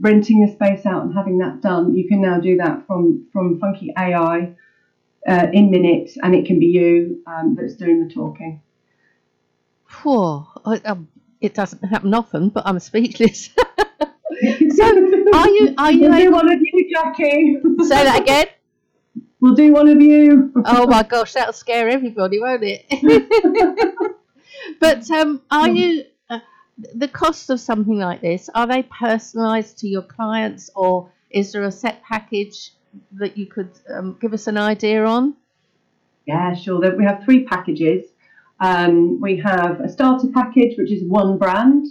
[0.00, 1.94] renting the space out, and having that done.
[1.94, 4.54] You can now do that from from Funky AI
[5.26, 8.62] uh, in minutes, and it can be you um, that's doing the talking.
[10.64, 11.08] I- um,
[11.40, 13.50] it doesn't happen often, but I'm speechless.
[13.56, 14.84] so,
[15.34, 17.56] are you are you We'll able one of you, Jackie.
[17.84, 18.46] say that again?
[19.40, 20.52] We'll do one of you.
[20.64, 22.86] Oh my gosh, that'll scare everybody, won't it?
[24.80, 26.40] but um, are you uh,
[26.94, 28.50] the cost of something like this?
[28.54, 32.72] Are they personalised to your clients, or is there a set package
[33.12, 35.36] that you could um, give us an idea on?
[36.26, 36.80] Yeah, sure.
[36.96, 38.06] We have three packages.
[38.60, 41.86] Um, we have a starter package, which is one brand.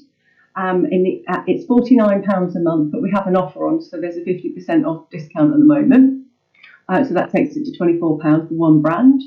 [0.56, 4.18] Um, it, uh, it's £49 a month, but we have an offer on, so there's
[4.18, 6.27] a 50% off discount at the moment.
[6.90, 9.22] Uh, so that takes it to £24 for one brand.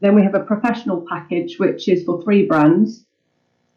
[0.00, 3.04] Then we have a professional package, which is for three brands.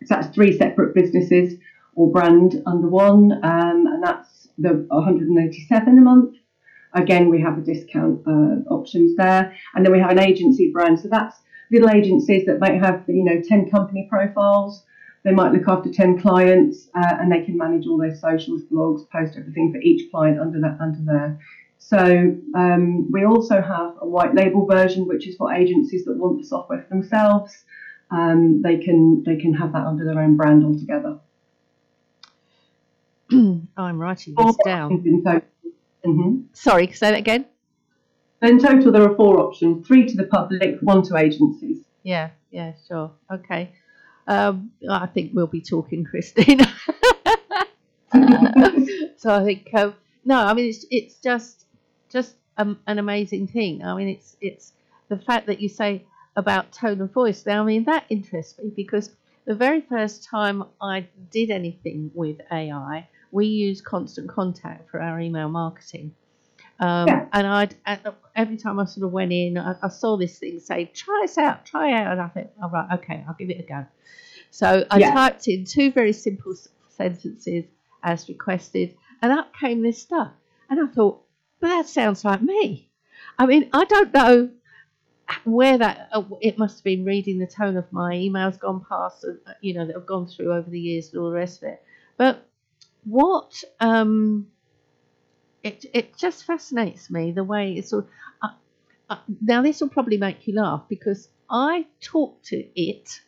[0.06, 1.60] So that's three separate businesses
[1.96, 6.36] or brand under one, um, and that's the 187 a month.
[6.94, 11.00] Again, we have a discount uh, options there, and then we have an agency brand.
[11.00, 11.38] So that's
[11.72, 14.84] little agencies that might have you know 10 company profiles.
[15.24, 19.10] They might look after 10 clients, uh, and they can manage all their socials, blogs,
[19.10, 21.40] post everything for each client under that under there.
[21.88, 21.97] So
[22.54, 26.45] um, we also have a white label version, which is for agencies that want the
[26.45, 27.63] software for themselves.
[28.12, 31.17] Um, they can they can have that under their own brand altogether.
[33.32, 35.02] I'm writing this down.
[35.06, 35.47] in total.
[36.06, 36.47] Mhm.
[36.52, 37.45] Sorry, say that again.
[38.41, 41.86] In total, there are four options: three to the public, one to agencies.
[42.04, 43.13] Yeah, yeah, sure.
[43.32, 43.71] Okay.
[44.28, 46.60] Um, I think we'll be talking, Christine.
[49.15, 49.95] so I think um,
[50.26, 51.66] no, I mean it's it's just
[52.10, 53.84] just um, an amazing thing.
[53.84, 54.74] I mean it's it's
[55.10, 57.46] the fact that you say about tone of voice.
[57.46, 59.10] Now I mean that interests me because
[59.46, 65.20] the very first time I did anything with AI, we used Constant Contact for our
[65.20, 66.13] email marketing.
[66.80, 67.26] Um, Yeah.
[67.34, 67.76] And I'd
[68.36, 71.38] every time I sort of went in, I, I saw this thing say, "Try this
[71.38, 73.86] out, try it out," and I thought, "All right, okay, I'll give it a go."
[74.52, 75.13] So I Yeah.
[75.13, 76.54] typed in two very simple
[76.89, 77.65] sentences
[78.04, 80.32] as requested, and up came this stuff.
[80.70, 81.24] And I thought,
[81.60, 82.89] "But that sounds like me."
[83.38, 84.50] I mean, I don't know
[85.43, 89.26] where that uh, it must have been reading the tone of my emails gone past,
[89.26, 91.70] uh, you know, that I've gone through over the years and all the rest of
[91.70, 91.84] it.
[92.17, 92.46] But
[93.04, 94.48] what um,
[95.63, 98.06] it it just fascinates me the way it's sort.
[98.06, 98.10] Of,
[98.50, 98.54] uh,
[99.10, 103.22] uh, now this will probably make you laugh because I talk to it,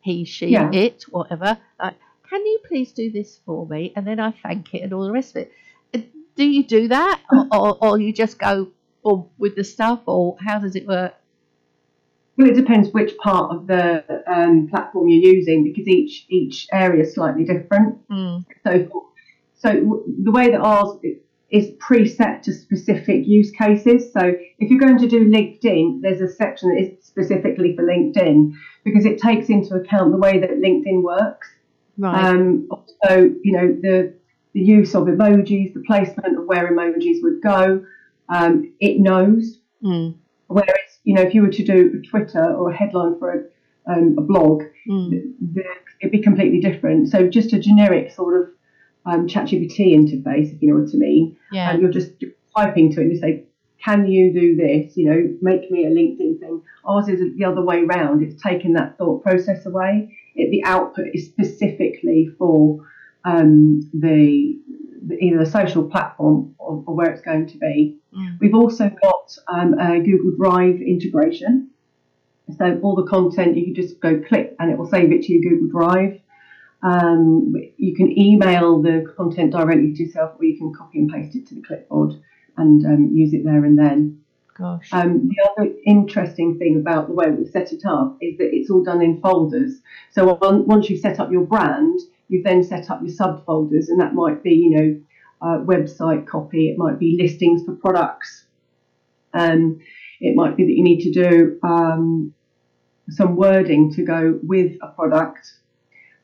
[0.00, 0.70] he, she, Yeah.
[0.72, 1.58] it, whatever.
[1.80, 1.94] Like,
[2.28, 3.92] can you please do this for me?
[3.94, 5.52] And then I thank it and all the rest of it.
[6.38, 8.68] Do you do that, or, or, or you just go
[9.02, 11.14] or with the stuff, or how does it work?
[12.36, 17.02] Well, it depends which part of the um, platform you're using because each each area
[17.02, 18.08] is slightly different.
[18.08, 18.44] Mm.
[18.64, 19.10] So,
[19.54, 21.00] so w- the way that ours
[21.50, 24.12] is preset to specific use cases.
[24.12, 28.52] So, if you're going to do LinkedIn, there's a section that is specifically for LinkedIn
[28.84, 31.48] because it takes into account the way that LinkedIn works.
[31.96, 32.26] Right.
[32.26, 32.68] Um,
[33.04, 34.17] so, you know, the
[34.58, 37.84] the use of emojis, the placement of where emojis would go,
[38.28, 39.60] um, it knows.
[39.82, 40.14] mm.
[40.48, 43.92] Whereas, you know, if you were to do a Twitter or a headline for a,
[43.92, 45.10] um, a blog, Mm.
[45.10, 45.66] th- th-
[46.00, 47.08] it'd be completely different.
[47.08, 48.48] So just a generic sort of
[49.06, 51.36] um, ChatGPT interface, if you know what I mean.
[51.52, 51.70] Yeah.
[51.70, 52.12] And you're just
[52.56, 53.44] typing to it and you say,
[53.84, 54.96] can you do this?
[54.96, 56.62] You know, make me a LinkedIn thing.
[56.84, 58.22] Ours is the other way round.
[58.22, 60.16] It's taken that thought process away.
[60.34, 62.84] It, the output is specifically for
[63.28, 64.58] um, the,
[65.06, 67.98] the either the social platform or, or where it's going to be.
[68.16, 68.38] Mm.
[68.40, 71.70] We've also got um, a Google Drive integration.
[72.56, 75.32] So all the content you can just go click and it will save it to
[75.32, 76.20] your Google Drive.
[76.82, 81.36] Um, you can email the content directly to yourself, or you can copy and paste
[81.36, 82.12] it to the clipboard
[82.56, 84.20] and um, use it there and then.
[84.56, 84.88] Gosh.
[84.92, 88.70] Um, the other interesting thing about the way we've set it up is that it's
[88.70, 89.80] all done in folders.
[90.12, 94.00] So on- once you've set up your brand, you've then set up your subfolders, and
[94.00, 95.00] that might be, you know,
[95.40, 96.68] uh, website copy.
[96.68, 98.46] It might be listings for products.
[99.34, 99.80] Um,
[100.20, 102.34] it might be that you need to do um,
[103.10, 105.52] some wording to go with a product,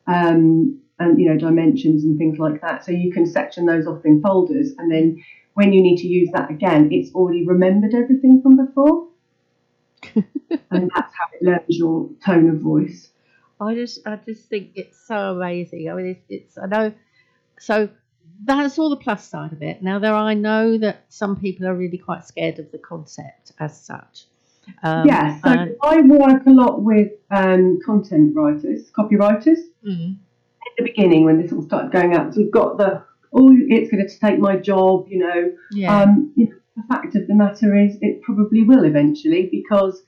[0.06, 2.84] um, and you know dimensions and things like that.
[2.84, 5.22] So you can section those off in folders, and then
[5.54, 9.08] when you need to use that again, it's already remembered everything from before,
[10.70, 13.10] and that's how it learns your tone of voice.
[13.60, 15.90] I just I just think it's so amazing.
[15.90, 16.92] I mean, it's, it's I know.
[17.58, 17.88] So
[18.44, 19.82] that's all the plus side of it.
[19.82, 23.80] Now there, I know that some people are really quite scared of the concept as
[23.80, 24.24] such.
[24.82, 29.58] Um, yeah, so and- I work a lot with um, content writers, copywriters.
[29.86, 30.16] Mm,
[30.66, 32.34] at the beginning when this all started going out.
[32.34, 35.52] So we've got the oh, it's going to take my job, you know.
[35.72, 36.02] yeah.
[36.02, 40.02] Um, you know, the fact of the matter is, it probably will eventually because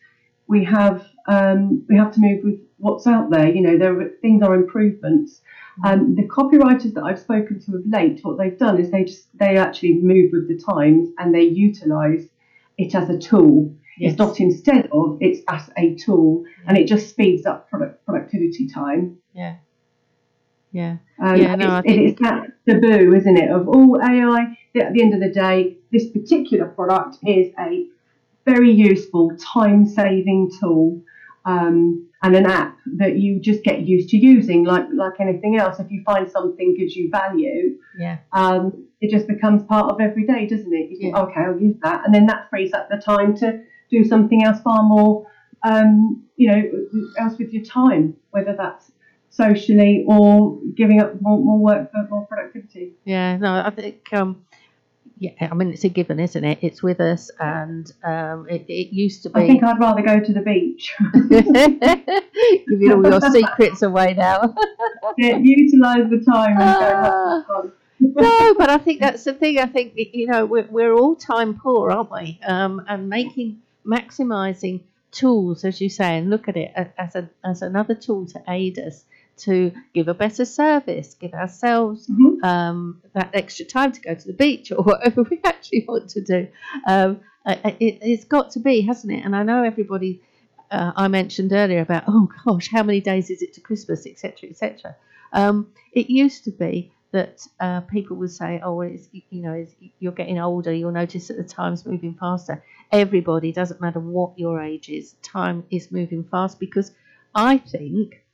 [0.46, 3.48] we have um, we have to move with what's out there.
[3.48, 5.40] You know, there are, things are improvements.
[5.84, 9.26] Um, the copywriters that I've spoken to of late, what they've done is they just
[9.38, 12.26] they actually move with the times and they utilise
[12.78, 13.74] it as a tool.
[13.98, 14.12] yes.
[14.12, 18.68] It's not instead of, it's as a tool, and it just speeds up product productivity
[18.68, 19.18] time.
[19.34, 19.56] Yeah.
[20.72, 20.96] Yeah.
[21.22, 23.50] Um, Yeah, no, it's, it is that taboo, isn't it?
[23.50, 24.56] Of all AI.
[24.78, 27.86] At the end of the day, this particular product is a
[28.44, 31.02] very useful, time-saving tool
[31.46, 35.78] um, and an app that you just get used to using, like like anything else.
[35.78, 38.18] If you find something gives you value, Yeah.
[38.32, 40.90] um, it just becomes part of every day, doesn't it?
[40.90, 41.22] You think, Yeah.
[41.22, 44.60] okay, I'll use that, and then that frees up the time to do something else
[44.62, 45.26] far more,
[45.62, 46.62] um, you know,
[47.18, 48.90] else with your time, whether that's
[49.30, 52.94] socially or giving up more, more work for more productivity.
[53.04, 53.36] Yeah.
[53.36, 54.12] No, I think.
[54.12, 54.42] Um,
[55.18, 55.48] yeah.
[55.50, 56.58] I mean, it's a given, isn't it?
[56.60, 59.40] It's with us, and um, it, it used to be.
[59.40, 60.94] I think I'd rather go to the beach.
[62.68, 64.54] Giving all your secrets away now.
[65.18, 67.72] yeah, utilise the time and go have some fun.
[68.00, 69.58] no, but I think that's the thing.
[69.58, 72.38] I think you know we're, we're all time poor, aren't we?
[72.46, 77.62] Um, and making maximising tools, as you say, and look at it as a as
[77.62, 79.04] another tool to aid us
[79.38, 82.42] to give a better service, give ourselves Mhm.
[82.44, 86.20] um, that extra time to go to the beach or whatever we actually want to
[86.20, 86.48] do.
[86.86, 89.24] Um, it, it's got to be, hasn't it?
[89.24, 90.20] And I know everybody.
[90.68, 94.50] Uh, I mentioned earlier about oh gosh, how many days is it to Christmas, etc.,
[94.50, 94.96] etc.
[95.32, 99.64] Um, it used to be that uh, people would say, "Oh, well, you know,
[100.00, 100.72] you're getting older.
[100.72, 105.64] You'll notice that the time's moving faster." Everybody, doesn't matter what your age is, time
[105.70, 106.90] is moving fast because
[107.34, 108.24] I think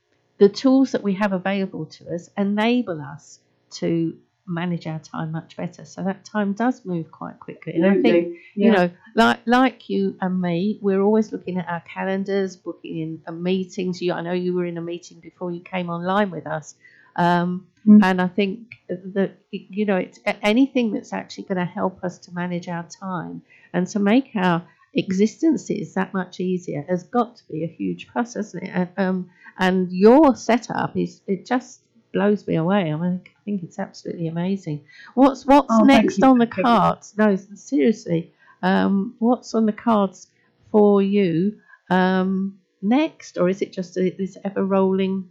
[0.42, 3.38] the tools that we have available to us enable us
[3.70, 5.84] to manage our time much better.
[5.84, 8.40] So that time does move quite quickly, and I think Absolutely.
[8.56, 13.22] you know, like like you and me, we're always looking at our calendars, booking in
[13.28, 14.02] uh, meetings.
[14.02, 16.74] You, I know you were in a meeting before you came online with us,
[17.14, 17.98] um, Mm.
[18.04, 22.32] and I think that you know, it's anything that's actually going to help us to
[22.32, 24.62] manage our time and to make our
[24.94, 28.70] existences that much easier has got to be a huge plus, hasn't it?
[28.72, 31.80] And, um, and your setup is it just
[32.12, 32.92] blows me away.
[32.92, 34.84] I mean, I think it's absolutely amazing.
[35.14, 37.14] What's what's Oh, next on the cards?
[37.16, 40.28] No, seriously, um, what's on the cards
[40.70, 41.58] for you
[41.90, 45.28] um, next, or is it just a, this ever rolling?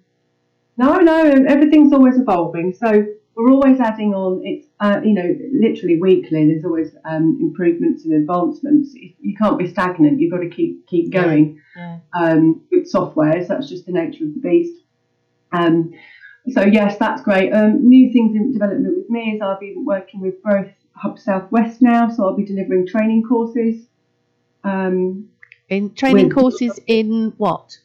[0.78, 2.74] No, no, everything's always evolving.
[2.74, 3.06] So
[3.42, 4.42] we're always adding on.
[4.44, 6.48] It's uh, you know literally weekly.
[6.48, 8.94] There's always um, improvements and advancements.
[8.94, 10.20] You can't be stagnant.
[10.20, 12.00] You've got to keep keep going Yeah.
[12.14, 13.42] um, with software.
[13.42, 14.82] So that's just the nature of the beast.
[15.52, 15.94] Um,
[16.50, 17.52] so yes, that's great.
[17.52, 21.82] Um, new things in development with me is I'll be working with Growth Hub Southwest
[21.82, 22.10] now.
[22.10, 23.86] So I'll be delivering training courses.
[24.64, 25.30] Um,
[25.70, 27.78] In training courses in what?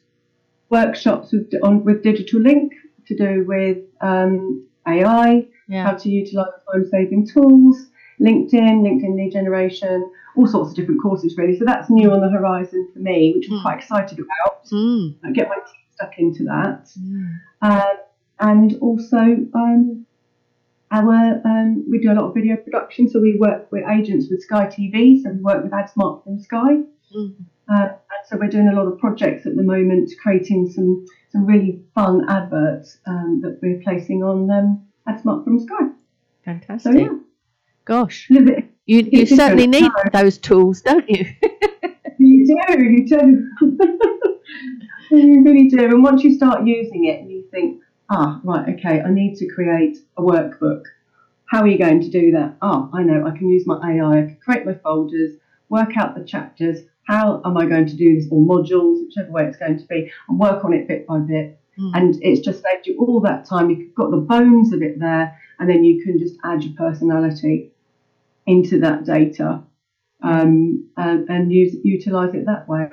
[0.69, 2.73] workshops with on with Digital Link
[3.07, 5.83] to do with um, AI, Yeah.
[5.85, 7.89] how to utilise time-saving tools,
[8.21, 11.57] LinkedIn, LinkedIn lead generation, all sorts of different courses really.
[11.57, 13.61] So that's new on the horizon for me, which I'm Mm.
[13.63, 14.65] quite excited about.
[14.71, 15.15] Mm.
[15.23, 16.89] I get my team stuck into that.
[16.99, 17.27] Mm.
[17.61, 17.93] Uh,
[18.39, 19.17] and also,
[19.53, 20.05] um,
[20.91, 24.41] our um, we do a lot of video production, so we work with agents with
[24.41, 26.81] Sky TV, so we work with AdSmart from Sky.
[27.15, 27.33] Mm.
[27.69, 31.45] Uh, and so we're doing a lot of projects at the moment, creating some some
[31.45, 35.89] really fun adverts um, that we're placing on um, AdSmart from Sky.
[36.45, 36.93] Fantastic.
[36.93, 37.09] So, yeah.
[37.83, 41.25] Gosh, you, you certainly need those tools, don't you?
[42.19, 43.49] you do, you do.
[45.11, 45.85] you really do.
[45.85, 49.47] And once you start using it and you think, ah, right, okay, I need to
[49.47, 50.83] create a workbook.
[51.45, 52.57] How are you going to do that?
[52.61, 55.35] Ah, I know, I can use my AI, I can create my folders,
[55.69, 56.79] work out the chapters.
[57.07, 60.11] How am I going to do this, or modules, whichever way it's going to be,
[60.27, 61.59] and work on it bit by bit.
[61.79, 61.91] Mm.
[61.93, 63.69] And it's just saved you all that time.
[63.69, 67.71] You've got the bones of it there, and then you can just add your personality
[68.45, 69.63] into that data
[70.23, 72.89] um, and, and use utilize it that way.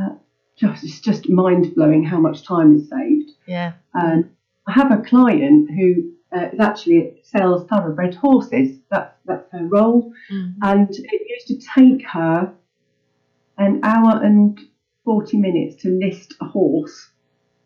[0.00, 0.14] Uh,
[0.56, 3.32] just it's just mind blowing how much time is saved.
[3.46, 3.72] Yeah.
[4.00, 4.30] Um,
[4.66, 8.78] I have a client who uh, actually sells thoroughbred horses.
[8.90, 10.58] That's that's her role, mm-hmm.
[10.62, 12.54] and it used to take her
[13.58, 14.58] an hour and
[15.04, 17.10] forty minutes to list a horse.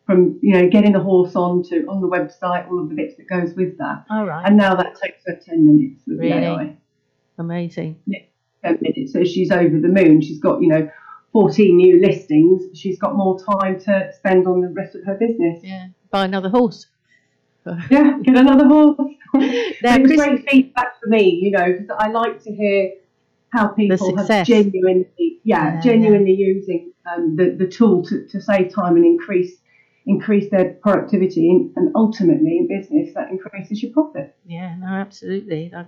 [0.07, 3.17] From you know getting the horse on to on the website, all of the bits
[3.17, 4.07] that goes with that.
[4.11, 4.47] All right.
[4.47, 6.45] And now that takes her ten minutes with really?
[6.45, 6.77] AI.
[7.37, 8.01] Amazing.
[8.07, 8.21] Yeah,
[8.65, 9.13] ten minutes.
[9.13, 10.23] So she's over the moon.
[10.23, 10.91] She's got you know
[11.33, 15.61] 14 new listings, she's got more time to spend on the rest of her business.
[15.63, 16.87] Yeah, buy another horse.
[17.91, 18.97] yeah, get another horse.
[19.83, 22.93] now, was great feedback for me, you know, because I like to hear
[23.51, 26.47] how people have genuinely, yeah, yeah genuinely yeah.
[26.47, 29.53] using um, the, the tool to, to save time and increase
[30.07, 34.35] increase their productivity and, and ultimately in business that increases your profit.
[34.47, 35.71] Yeah, no, absolutely.
[35.77, 35.85] I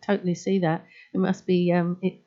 [0.00, 0.84] totally see that.
[1.12, 2.20] It must be um, it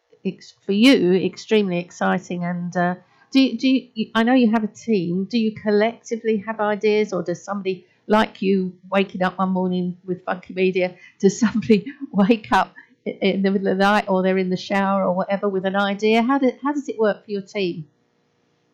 [0.66, 2.44] for you extremely exciting.
[2.44, 2.96] And uh,
[3.32, 5.26] do you, do you, I know you have a team?
[5.26, 10.26] Do you collectively have ideas, or does somebody like you waking up one morning with
[10.26, 10.96] Funky Media?
[11.20, 12.74] Does somebody wake up
[13.22, 15.76] in the middle of the night, or they're in the shower, or whatever, with an
[15.76, 16.22] idea?
[16.22, 17.88] How does how does it work for your team?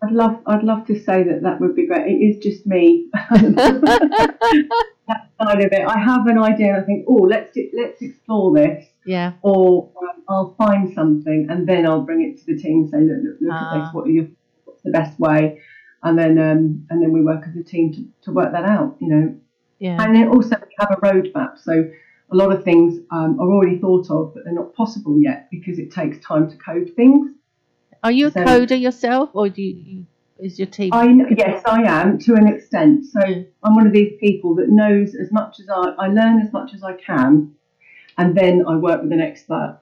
[0.03, 2.07] I'd love I'd love to say that that would be great.
[2.07, 3.09] It is just me.
[5.07, 5.87] that side of it.
[5.87, 6.77] I have an idea.
[6.77, 8.85] I think, oh, let's let's explore this.
[9.05, 9.33] Yeah.
[9.41, 12.99] Or um, I'll find something and then I'll bring it to the team and say,
[13.01, 13.87] look, look, look at this.
[13.87, 13.91] Ah.
[13.93, 14.27] What are your,
[14.65, 15.59] what's the best way?
[16.01, 18.97] And then um, and then we work as a team to, to work that out.
[18.99, 19.35] You know.
[19.79, 20.01] Yeah.
[20.01, 21.59] And then also we have a roadmap.
[21.59, 21.89] So
[22.33, 25.77] a lot of things um, are already thought of, but they're not possible yet because
[25.77, 27.29] it takes time to code things.
[28.03, 30.05] Are you a so, coder yourself, or do you,
[30.39, 30.91] is your team?
[30.93, 31.05] I,
[31.37, 33.05] yes, I am to an extent.
[33.05, 36.51] So I'm one of these people that knows as much as I, I learn as
[36.51, 37.53] much as I can,
[38.17, 39.79] and then I work with an expert.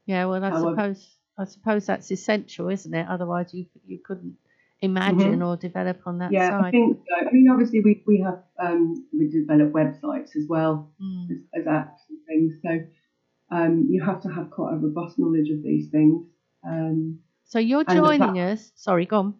[0.06, 0.26] Yeah.
[0.26, 3.06] Well, I suppose I suppose that's essential, isn't it?
[3.08, 4.36] Otherwise, you you couldn't
[4.82, 5.42] imagine mm-hmm.
[5.42, 6.64] or develop on that yeah, side.
[6.66, 7.28] I think so.
[7.28, 11.30] I mean, obviously, we we have um, we develop websites as well mm.
[11.30, 12.54] as, as apps and things.
[12.62, 16.26] So um, you have to have quite a robust knowledge of these things.
[16.66, 18.72] Um, so you're joining us.
[18.76, 19.34] Sorry, go on.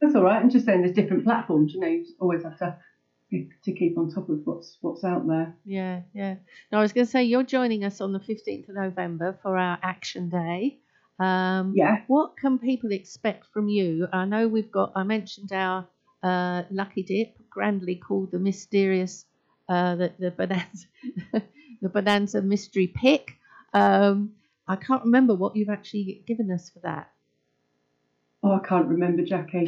[0.00, 0.42] That's all right.
[0.42, 1.72] I'm just saying there's different platforms.
[1.72, 2.76] You know, you always have to
[3.64, 5.54] to keep on top of what's what's out there.
[5.64, 6.36] Yeah, yeah.
[6.70, 9.56] No, I was going to say you're joining us on the 15th of November for
[9.56, 10.78] our Action Day.
[11.18, 12.02] Um, yeah.
[12.08, 14.08] What can people expect from you?
[14.12, 14.92] I know we've got.
[14.96, 15.86] I mentioned our
[16.22, 19.24] uh, lucky dip, grandly called the mysterious,
[19.68, 20.86] uh, the the bonanza,
[21.80, 23.32] the bonanza mystery pick.
[23.72, 24.32] Um,
[24.68, 27.10] I can't remember what you've actually given us for that.
[28.44, 29.66] Oh, I can't remember, Jackie.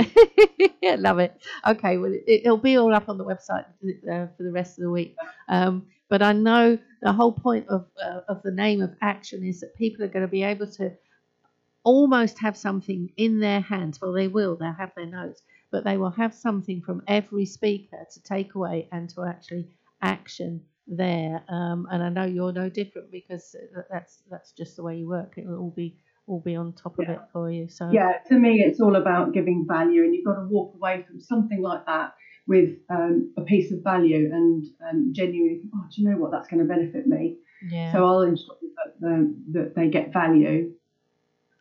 [0.82, 1.40] yeah, love it.
[1.66, 3.66] Okay, well, it, will be all up on the website
[4.11, 5.16] uh, for the rest of the week.
[5.49, 9.61] Um, but I know the whole point of uh, of the name of action is
[9.61, 10.92] that people are going to be able to
[11.84, 14.01] almost have something in their hands.
[14.01, 14.57] Well, they will.
[14.57, 18.88] They'll have their notes, but they will have something from every speaker to take away
[18.90, 19.68] and to actually
[20.03, 21.43] action there.
[21.49, 23.55] Um, and I know you're no different because
[23.91, 25.35] that's that's just the way you work.
[25.37, 27.05] It'll all be all be on top yeah.
[27.05, 27.68] of it for you.
[27.68, 31.05] So yeah, to me, it's all about giving value, and you've got to walk away
[31.07, 32.14] from something like that
[32.47, 36.30] with um, a piece of value and um, genuinely, oh, do you know what?
[36.30, 37.39] That's going to benefit me.
[37.70, 37.93] Yeah.
[37.93, 38.57] So I'll ensure
[39.01, 40.72] that, um, that they get value.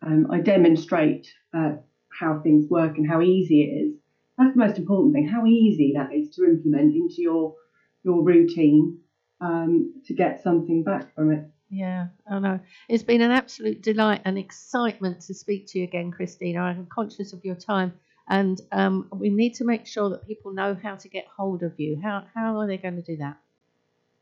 [0.06, 1.76] Um, I demonstrate uh,
[2.20, 3.94] how things work and how easy it is.
[4.38, 5.28] That's the most important thing.
[5.28, 7.56] How easy that is to implement into your
[8.04, 9.00] your routine
[9.42, 11.46] um, to get something back from it.
[11.70, 12.60] Yeah, I know.
[12.88, 16.60] It's been an absolute delight and excitement to speak to you again, Cristina.
[16.60, 17.94] I'm conscious of your time,
[18.28, 21.80] and um, we need to make sure that people know how to get hold of
[21.80, 22.00] you.
[22.02, 23.38] How how are they going to do that?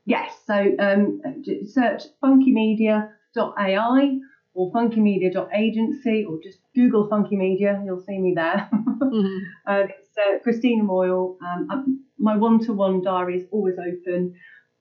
[0.05, 1.21] Yes, so um,
[1.67, 4.19] search funkymedia.ai
[4.53, 8.69] or funkymedia.agency or just Google Funky Media, you'll see me there.
[9.67, 11.37] uh, it's uh, Cristina Moyle.
[11.41, 14.33] Um, um, my one-to-one diary is always open.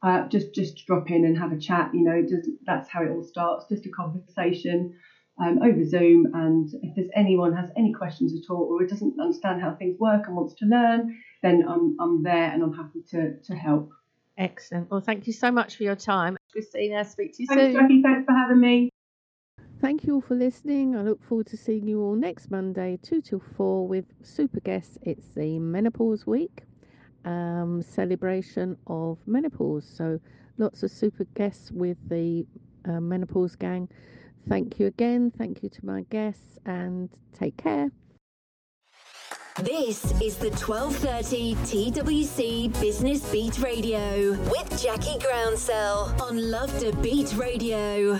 [0.03, 1.91] Uh, just just drop in and have a chat.
[1.93, 3.67] You know, just, that's how it all starts.
[3.69, 4.95] Just a conversation
[5.41, 6.27] um, over Zoom.
[6.35, 10.27] And if there's anyone has any questions at all or doesn't understand how things work
[10.27, 13.91] and wants to learn, then I'm I'm there and I'm happy to to help.
[14.39, 14.91] Excellent.
[14.91, 17.05] Well, thank you so much for your time, Cristina.
[17.05, 17.57] Speak to you soon.
[17.59, 17.83] Thanks, soon.
[17.83, 18.03] Jackie.
[18.03, 18.91] Thanks for having me.
[19.81, 20.95] Thank you all for listening.
[20.95, 24.99] I look forward to seeing you all next Monday, 2 till 4, with super guests.
[25.01, 26.65] It's the Menopause Week
[27.25, 29.85] um, celebration of menopause.
[29.87, 30.21] So,
[30.59, 32.47] lots of super guests with the
[32.87, 33.89] uh, Menopause Gang.
[34.49, 35.33] Thank you again.
[35.37, 37.09] Thank you to my guests and
[37.39, 37.91] take care.
[39.63, 47.35] This is the 1230 TWC Business Beat Radio with Jackie Groundsell on Love to Beat
[47.37, 48.19] Radio.